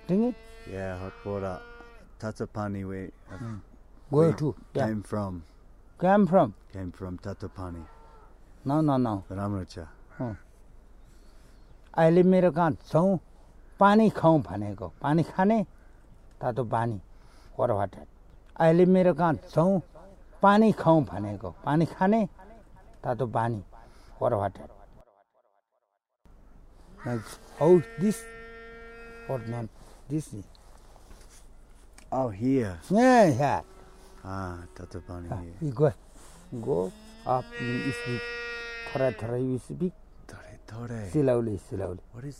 Drink 0.06 0.36
it. 0.36 0.36
Yeah, 0.70 0.98
hot 0.98 1.14
water. 1.26 1.62
Tatapani 2.20 2.86
where 2.86 3.10
I 3.32 3.38
Go 4.12 4.28
we 4.28 4.34
to. 4.34 4.56
Yeah. 4.74 4.88
came 4.88 5.02
from. 5.04 5.44
Come 5.98 6.28
from. 6.28 6.56
Came 6.74 6.92
from 6.92 7.18
Tatapani. 7.20 7.86
No, 8.66 8.82
no, 8.82 8.98
no. 8.98 9.24
Ramrucha. 9.32 9.88
अहिले 11.99 12.23
मेरो 12.23 12.51
कहाँ 12.53 12.71
छौँ। 12.91 13.19
पानी 13.81 14.09
खाउँ 14.11 14.43
भनेको। 14.43 14.89
पानी 15.03 15.23
खाने? 15.23 15.63
तातो 16.41 16.65
पानी। 16.65 17.01
वाटर 17.59 18.07
अहिले 18.61 18.85
मेरो 18.87 19.15
कहाँ 19.15 19.35
छौँ। 19.51 19.81
पानी 20.43 20.73
खाउँ 20.73 21.05
भनेको। 21.05 21.51
पानी 21.65 21.87
खाने? 21.87 22.29
तातो 23.05 23.27
पानी। 23.27 23.63
Water 24.23 24.69
how 27.61 27.79
this 28.01 28.17
not 29.33 29.67
this 30.09 30.27
Oh, 32.13 32.29
here. 32.29 32.79
yeah 32.91 33.25
yeah. 33.25 33.61
Ah, 34.25 34.59
you 35.61 35.73
go 35.73 35.93
go 36.61 36.93
up 37.27 37.45
you 37.61 37.93
speak 39.59 39.93
थोरै 40.73 41.03
सिलाउली 41.15 41.57
सिलाउली 41.69 42.03
वाट 42.15 42.25
इज 42.31 42.39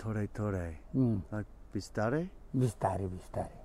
थोरै 0.00 0.26
थोरै 0.38 0.70
लाइक 1.32 1.46
बिस्तारै 1.74 2.24
बिस्तारै 2.60 3.06
बिस्तारै 3.14 3.56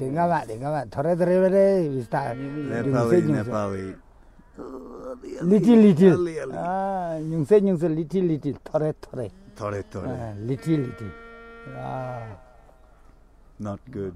ढिङ्गामा 0.00 0.38
ढिङ्गामा 0.50 0.80
थोरै 0.94 1.12
थोरै 1.20 1.36
बेले 1.44 1.64
बिस्तारै 1.96 2.34
लिटिल 5.50 5.78
लिटिल 5.86 6.14
न्युङ्सै 7.28 7.56
न्युङ्सै 7.66 7.88
लिटिल 7.98 8.24
लिटिल 8.32 8.56
थोरै 8.68 8.90
थोरै 9.04 9.28
थोरै 9.58 9.82
थोरै 9.92 10.16
little 10.48 10.80
little 10.86 11.12
not 13.64 13.82
good 13.94 14.14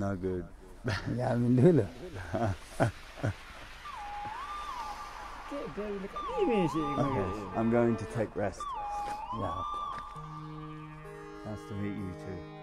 not 0.00 0.16
good 0.24 0.44
Ja, 1.18 1.36
min 1.36 1.58
hula. 1.58 1.86
I'm 7.56 7.70
going 7.70 7.96
to 7.96 8.04
take 8.16 8.36
rest. 8.36 8.60
Yeah. 9.40 9.54
Nice 11.46 11.60
to 11.68 11.74
meet 11.74 11.96
you 11.96 12.12
too. 12.24 12.53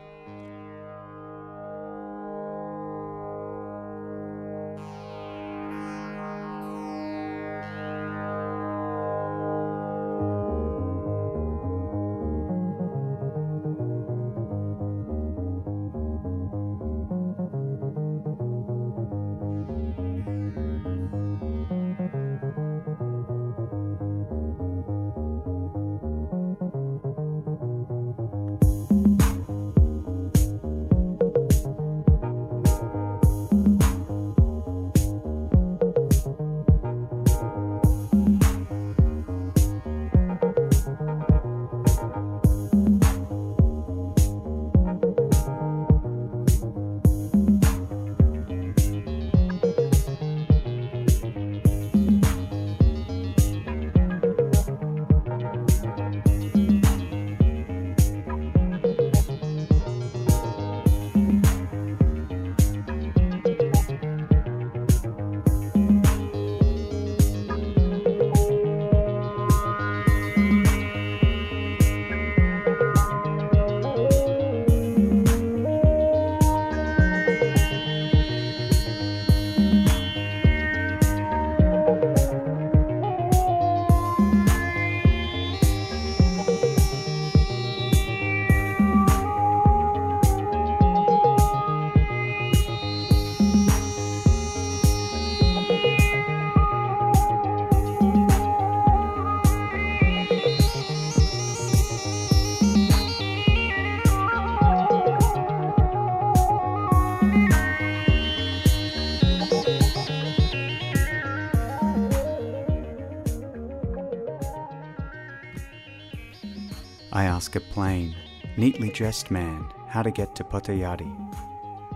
Ask 117.51 117.57
a 117.57 117.73
plain, 117.73 118.15
neatly 118.55 118.89
dressed 118.89 119.29
man 119.29 119.69
how 119.89 120.01
to 120.01 120.09
get 120.09 120.33
to 120.33 120.41
Potayari. 120.41 121.11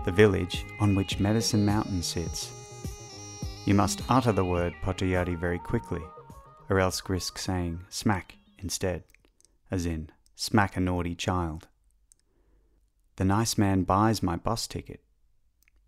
the 0.04 0.12
village 0.12 0.66
on 0.80 0.94
which 0.94 1.18
Medicine 1.18 1.64
Mountain 1.64 2.02
sits. 2.02 2.52
You 3.64 3.72
must 3.72 4.02
utter 4.10 4.32
the 4.32 4.44
word 4.44 4.74
Potayari 4.82 5.34
very 5.34 5.58
quickly, 5.58 6.02
or 6.68 6.78
else 6.78 7.02
risk 7.08 7.38
saying 7.38 7.80
smack 7.88 8.36
instead, 8.58 9.04
as 9.70 9.86
in 9.86 10.10
smack 10.34 10.76
a 10.76 10.80
naughty 10.80 11.14
child. 11.14 11.68
The 13.16 13.24
nice 13.24 13.56
man 13.56 13.84
buys 13.84 14.22
my 14.22 14.36
bus 14.36 14.66
ticket. 14.66 15.00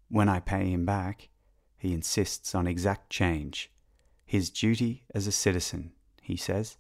When 0.09 0.31
I 0.31 0.41
pay 0.41 0.71
him 0.71 0.87
back, 0.87 1.29
he 1.77 1.93
insists 1.93 2.55
on 2.55 2.67
exact 2.67 3.11
change. 3.11 3.71
His 4.25 4.49
duty 4.49 5.05
as 5.15 5.27
a 5.27 5.33
citizen, 5.33 5.93
he 6.23 6.37
says. 6.37 6.79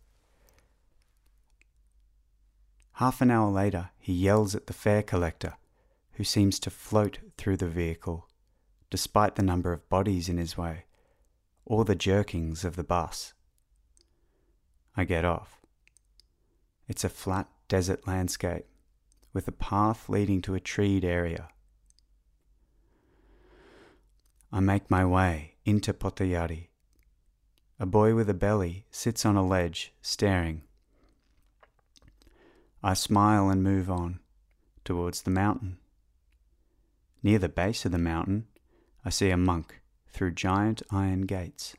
Half 2.98 3.20
an 3.20 3.30
hour 3.30 3.48
later, 3.48 3.90
he 4.00 4.12
yells 4.12 4.56
at 4.56 4.66
the 4.66 4.72
fare 4.72 5.04
collector, 5.04 5.54
who 6.14 6.24
seems 6.24 6.58
to 6.58 6.68
float 6.68 7.20
through 7.36 7.58
the 7.58 7.68
vehicle, 7.68 8.28
despite 8.90 9.36
the 9.36 9.42
number 9.44 9.72
of 9.72 9.88
bodies 9.88 10.28
in 10.28 10.36
his 10.36 10.58
way, 10.58 10.86
or 11.64 11.84
the 11.84 11.94
jerkings 11.94 12.64
of 12.64 12.74
the 12.74 12.82
bus. 12.82 13.34
I 14.96 15.04
get 15.04 15.24
off. 15.24 15.60
It's 16.88 17.04
a 17.04 17.08
flat 17.08 17.46
desert 17.68 18.04
landscape 18.08 18.66
with 19.32 19.46
a 19.46 19.52
path 19.52 20.08
leading 20.08 20.42
to 20.42 20.56
a 20.56 20.60
treed 20.60 21.04
area. 21.04 21.50
I 24.50 24.58
make 24.58 24.90
my 24.90 25.04
way 25.04 25.54
into 25.64 25.94
Potayari. 25.94 26.70
A 27.78 27.86
boy 27.86 28.16
with 28.16 28.28
a 28.28 28.34
belly 28.34 28.86
sits 28.90 29.24
on 29.24 29.36
a 29.36 29.46
ledge, 29.46 29.94
staring. 30.02 30.62
I 32.82 32.94
smile 32.94 33.50
and 33.50 33.60
move 33.60 33.90
on 33.90 34.20
towards 34.84 35.22
the 35.22 35.32
mountain. 35.32 35.78
Near 37.24 37.40
the 37.40 37.48
base 37.48 37.84
of 37.84 37.90
the 37.90 37.98
mountain, 37.98 38.46
I 39.04 39.10
see 39.10 39.30
a 39.30 39.36
monk 39.36 39.80
through 40.06 40.32
giant 40.32 40.82
iron 40.88 41.22
gates. 41.22 41.76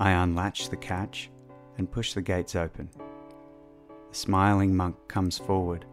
I 0.00 0.12
unlatch 0.12 0.70
the 0.70 0.76
catch 0.76 1.30
and 1.76 1.90
push 1.90 2.14
the 2.14 2.22
gates 2.22 2.56
open. 2.56 2.88
The 4.08 4.14
smiling 4.14 4.74
monk 4.74 4.96
comes 5.08 5.36
forward, 5.36 5.84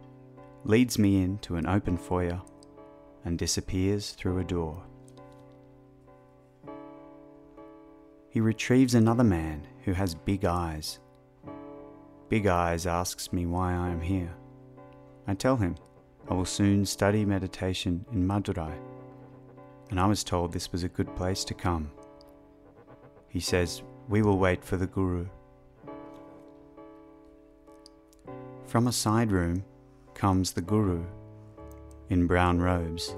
leads 0.64 0.98
me 0.98 1.20
into 1.22 1.56
an 1.56 1.66
open 1.66 1.98
foyer, 1.98 2.40
and 3.26 3.38
disappears 3.38 4.12
through 4.12 4.38
a 4.38 4.44
door. 4.44 4.82
He 8.30 8.40
retrieves 8.40 8.94
another 8.94 9.24
man 9.24 9.66
who 9.84 9.92
has 9.92 10.14
big 10.14 10.46
eyes. 10.46 10.98
Big 12.28 12.48
Eyes 12.48 12.86
asks 12.86 13.32
me 13.32 13.46
why 13.46 13.72
I 13.72 13.88
am 13.88 14.00
here. 14.00 14.34
I 15.28 15.34
tell 15.34 15.56
him 15.56 15.76
I 16.28 16.34
will 16.34 16.44
soon 16.44 16.84
study 16.84 17.24
meditation 17.24 18.04
in 18.12 18.26
Madurai, 18.26 18.76
and 19.90 20.00
I 20.00 20.06
was 20.06 20.24
told 20.24 20.52
this 20.52 20.72
was 20.72 20.82
a 20.82 20.88
good 20.88 21.14
place 21.14 21.44
to 21.44 21.54
come. 21.54 21.88
He 23.28 23.38
says, 23.38 23.82
We 24.08 24.22
will 24.22 24.38
wait 24.38 24.64
for 24.64 24.76
the 24.76 24.88
Guru. 24.88 25.26
From 28.66 28.88
a 28.88 28.92
side 28.92 29.30
room 29.30 29.64
comes 30.14 30.50
the 30.50 30.62
Guru 30.62 31.04
in 32.10 32.26
brown 32.26 32.58
robes. 32.58 33.14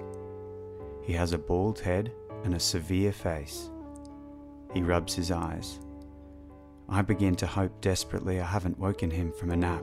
He 1.03 1.14
has 1.14 1.33
a 1.33 1.38
bald 1.38 1.81
head 1.81 2.12
and 2.44 2.55
a 2.55 2.61
severe 2.61 3.12
face. 3.12 3.71
He 4.75 4.83
rubs 4.83 5.14
his 5.14 5.31
eyes. 5.31 5.81
I 6.88 7.03
begin 7.03 7.35
to 7.37 7.46
hope 7.46 7.81
desperately 7.83 8.40
I 8.40 8.46
haven't 8.46 8.79
woken 8.79 9.11
him 9.11 9.31
from 9.33 9.51
a 9.51 9.57
nap. 9.57 9.83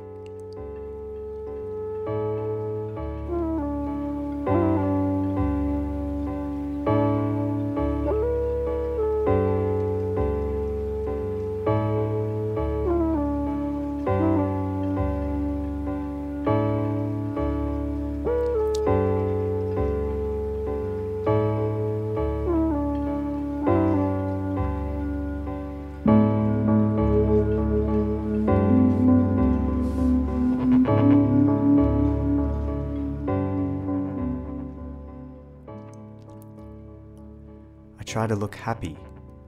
To 38.27 38.35
look 38.35 38.55
happy 38.55 38.97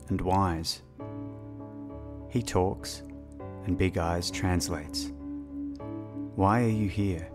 and 0.09 0.21
wise. 0.21 0.83
He 2.29 2.43
talks, 2.43 3.01
and 3.65 3.75
Big 3.75 3.97
Eyes 3.97 4.29
translates. 4.29 5.11
Why 6.35 6.63
are 6.63 6.69
you 6.69 6.87
here? 6.87 7.27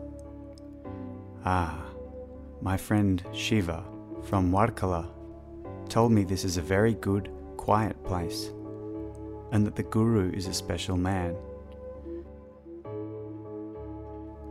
Ah, 1.44 1.83
my 2.61 2.76
friend 2.76 3.24
Shiva 3.33 3.83
from 4.22 4.52
Varkala 4.52 5.09
told 5.88 6.12
me 6.12 6.22
this 6.22 6.44
is 6.44 6.59
a 6.59 6.62
very 6.62 6.94
good, 6.94 7.28
quiet 7.57 8.00
place, 8.05 8.52
and 9.50 9.66
that 9.66 9.74
the 9.74 9.83
Guru 9.83 10.31
is 10.31 10.46
a 10.46 10.55
special 10.55 10.96
man. 10.96 11.37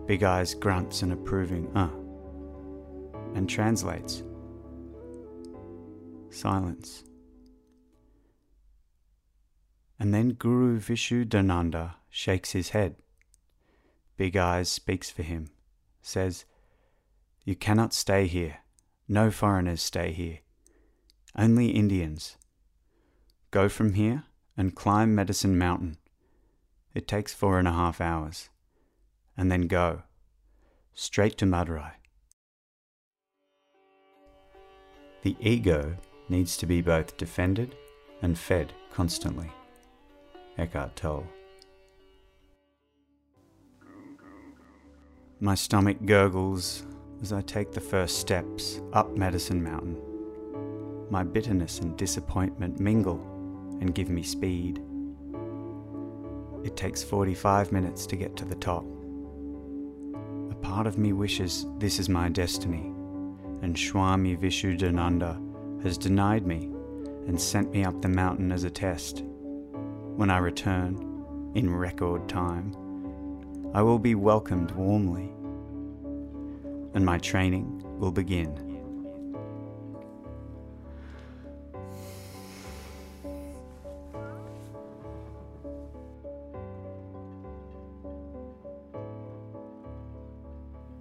Big 0.07 0.23
Eyes 0.23 0.53
grunts 0.53 1.03
an 1.03 1.13
approving 1.13 1.71
uh 1.73 1.89
and 3.33 3.49
translates. 3.49 4.23
Silence. 6.31 7.03
And 9.99 10.13
then 10.13 10.29
Guru 10.29 10.79
Vishuddhananda 10.79 11.95
shakes 12.09 12.53
his 12.53 12.69
head. 12.69 12.95
Big 14.17 14.35
Eyes 14.35 14.69
speaks 14.69 15.09
for 15.09 15.23
him, 15.23 15.49
says, 16.01 16.45
You 17.43 17.55
cannot 17.55 17.93
stay 17.93 18.27
here. 18.27 18.59
No 19.07 19.29
foreigners 19.29 19.81
stay 19.81 20.11
here. 20.11 20.39
Only 21.37 21.69
Indians. 21.69 22.37
Go 23.51 23.69
from 23.69 23.93
here 23.93 24.23
and 24.57 24.75
climb 24.75 25.13
Medicine 25.13 25.57
Mountain. 25.57 25.97
It 26.93 27.07
takes 27.07 27.33
four 27.33 27.59
and 27.59 27.67
a 27.67 27.73
half 27.73 28.01
hours. 28.01 28.49
And 29.37 29.51
then 29.51 29.67
go. 29.67 30.03
Straight 30.93 31.37
to 31.37 31.45
Madurai. 31.45 31.93
The 35.23 35.35
ego 35.39 35.97
needs 36.31 36.55
to 36.57 36.65
be 36.65 36.81
both 36.81 37.17
defended 37.17 37.75
and 38.21 38.39
fed 38.39 38.73
constantly. 38.91 39.51
Eckhart 40.57 40.95
Tolle. 40.95 41.27
My 45.41 45.55
stomach 45.55 45.97
gurgles 46.05 46.85
as 47.21 47.33
I 47.33 47.41
take 47.41 47.71
the 47.71 47.81
first 47.81 48.19
steps 48.19 48.79
up 48.93 49.15
Medicine 49.17 49.61
Mountain. 49.61 50.01
My 51.09 51.23
bitterness 51.23 51.79
and 51.79 51.97
disappointment 51.97 52.79
mingle 52.79 53.19
and 53.81 53.93
give 53.93 54.09
me 54.09 54.23
speed. 54.23 54.81
It 56.63 56.77
takes 56.77 57.03
45 57.03 57.71
minutes 57.71 58.05
to 58.05 58.15
get 58.15 58.37
to 58.37 58.45
the 58.45 58.55
top. 58.55 58.85
A 60.51 60.55
part 60.55 60.87
of 60.87 60.97
me 60.97 61.11
wishes 61.11 61.65
this 61.79 61.99
is 61.99 62.07
my 62.07 62.29
destiny, 62.29 62.93
and 63.63 63.77
Swami 63.77 64.37
Vishuddhananda 64.37 65.50
has 65.83 65.97
denied 65.97 66.45
me 66.45 66.69
and 67.27 67.39
sent 67.39 67.71
me 67.71 67.83
up 67.83 68.01
the 68.01 68.07
mountain 68.07 68.51
as 68.51 68.63
a 68.63 68.69
test. 68.69 69.23
When 70.15 70.29
I 70.29 70.37
return, 70.37 71.51
in 71.55 71.73
record 71.73 72.29
time, 72.29 72.75
I 73.73 73.81
will 73.81 73.99
be 73.99 74.15
welcomed 74.15 74.71
warmly, 74.71 75.31
and 76.93 77.05
my 77.05 77.17
training 77.17 77.83
will 77.99 78.11
begin. 78.11 78.67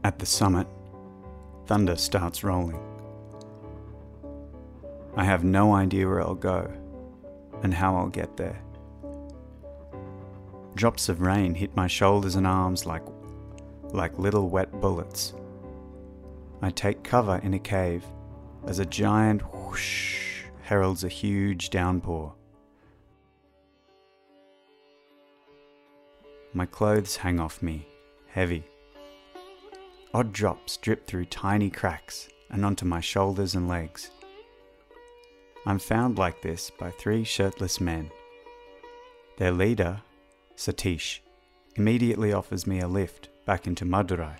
At 0.02 0.18
the 0.18 0.26
summit, 0.26 0.66
thunder 1.66 1.96
starts 1.96 2.42
rolling. 2.42 2.89
I 5.20 5.24
have 5.24 5.44
no 5.44 5.74
idea 5.74 6.08
where 6.08 6.22
I'll 6.22 6.34
go 6.34 6.72
and 7.62 7.74
how 7.74 7.94
I'll 7.94 8.08
get 8.08 8.38
there. 8.38 8.58
Drops 10.74 11.10
of 11.10 11.20
rain 11.20 11.54
hit 11.54 11.76
my 11.76 11.86
shoulders 11.86 12.36
and 12.36 12.46
arms 12.46 12.86
like, 12.86 13.02
like 13.92 14.18
little 14.18 14.48
wet 14.48 14.72
bullets. 14.80 15.34
I 16.62 16.70
take 16.70 17.04
cover 17.04 17.38
in 17.42 17.52
a 17.52 17.58
cave 17.58 18.02
as 18.66 18.78
a 18.78 18.86
giant 18.86 19.42
whoosh 19.54 20.44
heralds 20.62 21.04
a 21.04 21.08
huge 21.08 21.68
downpour. 21.68 22.32
My 26.54 26.64
clothes 26.64 27.16
hang 27.16 27.38
off 27.38 27.60
me, 27.60 27.86
heavy. 28.28 28.64
odd 30.14 30.32
drops 30.32 30.78
drip 30.78 31.06
through 31.06 31.26
tiny 31.26 31.68
cracks 31.68 32.30
and 32.48 32.64
onto 32.64 32.86
my 32.86 33.00
shoulders 33.02 33.54
and 33.54 33.68
legs. 33.68 34.10
I'm 35.66 35.78
found 35.78 36.18
like 36.18 36.40
this 36.40 36.70
by 36.70 36.90
three 36.90 37.22
shirtless 37.24 37.80
men. 37.80 38.10
Their 39.36 39.52
leader, 39.52 40.00
Satish, 40.56 41.20
immediately 41.76 42.32
offers 42.32 42.66
me 42.66 42.80
a 42.80 42.88
lift 42.88 43.28
back 43.44 43.66
into 43.66 43.84
Madurai. 43.84 44.36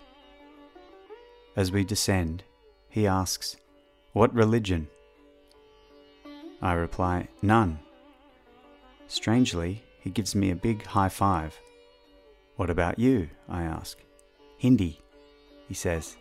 As 1.56 1.70
we 1.70 1.84
descend, 1.84 2.44
he 2.88 3.06
asks, 3.06 3.56
What 4.12 4.34
religion? 4.34 4.88
I 6.62 6.72
reply, 6.72 7.28
None. 7.42 7.80
Strangely, 9.08 9.82
he 10.00 10.10
gives 10.10 10.34
me 10.34 10.50
a 10.50 10.56
big 10.56 10.86
high 10.86 11.08
five. 11.08 11.58
What 12.56 12.70
about 12.70 12.98
you? 12.98 13.28
I 13.48 13.62
ask. 13.62 13.98
Hindi, 14.58 15.00
he 15.68 15.74
says. 15.74 16.16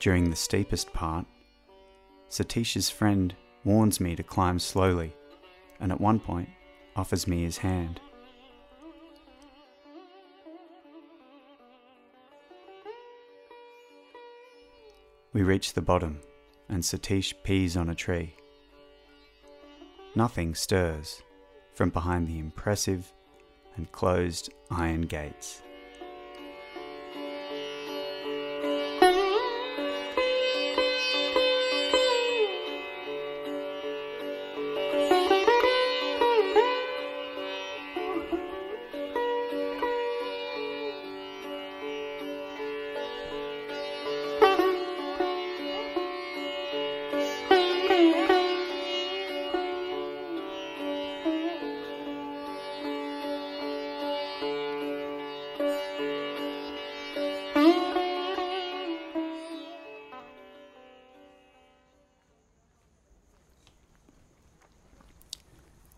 During 0.00 0.28
the 0.28 0.36
steepest 0.36 0.92
part, 0.92 1.26
Satish's 2.28 2.90
friend 2.90 3.34
warns 3.66 4.00
me 4.00 4.14
to 4.14 4.22
climb 4.22 4.60
slowly 4.60 5.12
and 5.80 5.90
at 5.90 6.00
one 6.00 6.20
point 6.20 6.48
offers 6.94 7.26
me 7.26 7.42
his 7.42 7.58
hand. 7.58 8.00
We 15.32 15.42
reach 15.42 15.74
the 15.74 15.82
bottom 15.82 16.20
and 16.68 16.82
Satish 16.82 17.34
pees 17.42 17.76
on 17.76 17.90
a 17.90 17.94
tree. 17.94 18.36
Nothing 20.14 20.54
stirs 20.54 21.22
from 21.74 21.90
behind 21.90 22.28
the 22.28 22.38
impressive 22.38 23.12
and 23.74 23.90
closed 23.90 24.50
iron 24.70 25.02
gates. 25.02 25.60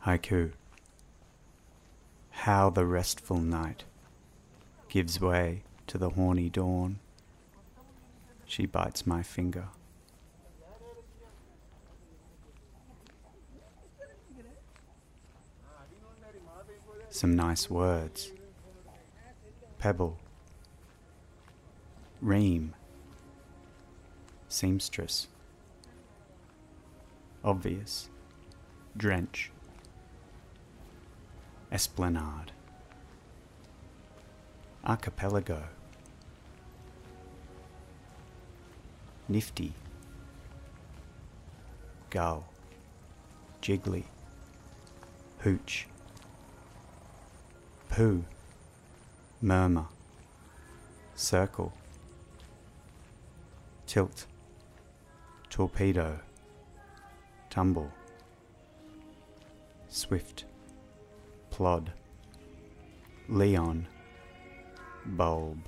Haiku 0.09 0.53
How 2.31 2.71
the 2.71 2.87
restful 2.87 3.40
night 3.40 3.85
gives 4.88 5.21
way 5.21 5.64
to 5.87 5.99
the 5.99 6.09
horny 6.09 6.49
dawn. 6.49 6.99
She 8.47 8.64
bites 8.64 9.07
my 9.07 9.23
finger. 9.23 9.68
Some 17.11 17.37
nice 17.37 17.68
words. 17.68 18.33
Pebble. 19.79 20.16
Ream. 22.23 22.75
Seamstress. 24.49 25.29
Obvious. 27.44 28.09
Drench. 28.97 29.53
Esplanade. 31.70 32.52
Archipelago. 34.85 35.64
Nifty. 39.28 39.74
Gull. 42.09 42.44
Jiggly. 43.61 44.04
Hooch. 45.40 45.87
Poo. 47.90 48.24
Murmur. 49.42 49.88
Circle. 51.14 51.72
Tilt. 53.87 54.24
Torpedo. 55.50 56.20
Tumble. 57.50 57.90
Swift. 59.90 60.44
Plod. 61.59 61.90
Leon. 63.29 63.88
Bulb. 65.05 65.59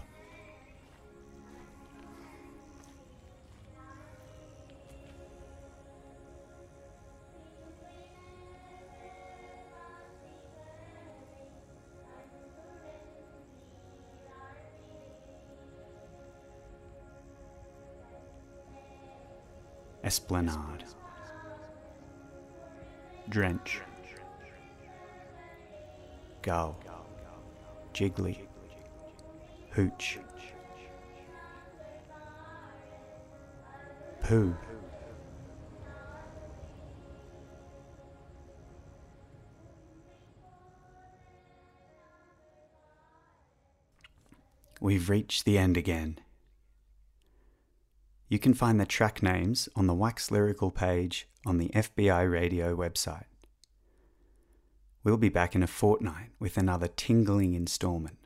Esplanade. 20.05 20.85
Drench. 23.29 23.81
Gull. 26.43 26.79
Jiggly. 27.93 28.39
Hooch. 29.71 30.19
Poo. 34.23 34.57
We've 44.81 45.11
reached 45.11 45.45
the 45.45 45.59
end 45.59 45.77
again. 45.77 46.19
You 48.29 48.39
can 48.39 48.55
find 48.55 48.81
the 48.81 48.87
track 48.87 49.23
names 49.23 49.69
on 49.77 49.87
the 49.87 49.95
Wax 49.95 50.31
Lyrical 50.31 50.71
page 50.71 51.29
on 51.45 51.59
the 51.59 51.69
FBI 51.71 52.31
radio 52.31 52.75
website. 52.75 53.30
We'll 55.03 55.17
be 55.17 55.31
back 55.31 55.55
in 55.55 55.63
a 55.63 55.67
fortnight 55.67 56.31
with 56.39 56.59
another 56.59 56.89
tingling 56.89 57.55
installment. 57.55 58.19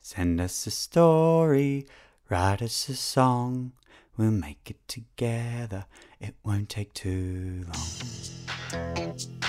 Send 0.00 0.40
us 0.40 0.66
a 0.66 0.70
story, 0.70 1.86
write 2.28 2.62
us 2.62 2.88
a 2.88 2.96
song. 2.96 3.72
We'll 4.16 4.30
make 4.30 4.70
it 4.70 4.88
together, 4.88 5.84
it 6.18 6.34
won't 6.42 6.68
take 6.68 6.94
too 6.94 7.66
long. 7.66 9.39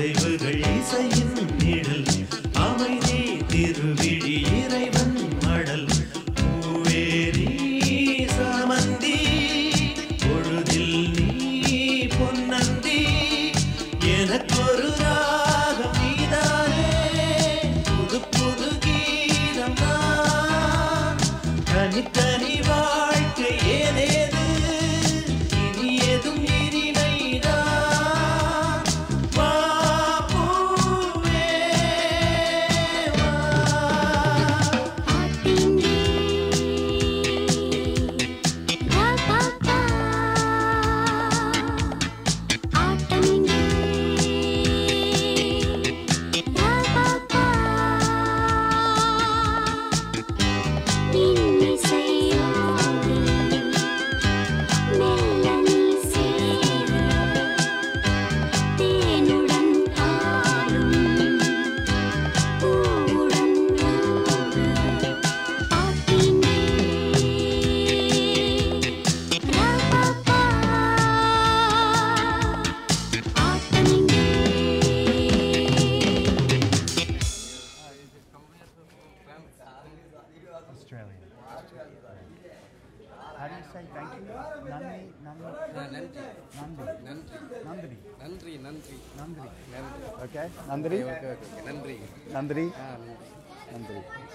செய்வர்கள் 0.00 0.69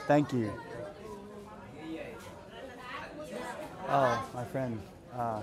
Thank 0.08 0.34
you. 0.34 0.51
Oh, 3.88 4.30
my 4.34 4.43
friend, 4.45 4.82
uh, 5.14 5.41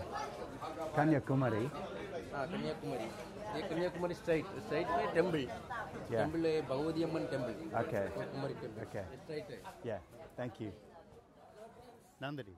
Kanya 0.95 1.21
Kumari. 1.21 1.71
Ah, 2.33 2.47
Kanya 2.47 2.75
Kumari. 2.79 3.09
ये 3.53 3.63
Kanyakumari 3.69 4.15
straight 4.15 4.45
straight 4.65 4.89
में 4.89 5.13
temple 5.15 5.43
temple 6.11 6.47
है 6.47 6.53
Bhagavati 6.69 7.03
Amman 7.05 7.25
temple 7.33 7.53
okay 7.81 8.01
Kumari 8.17 8.55
temple 8.61 8.81
okay 8.83 9.03
straight 9.17 9.51
है 9.51 9.59
या 9.87 9.99
thank 10.39 10.61
you 10.63 10.71
नंदरी 12.23 12.55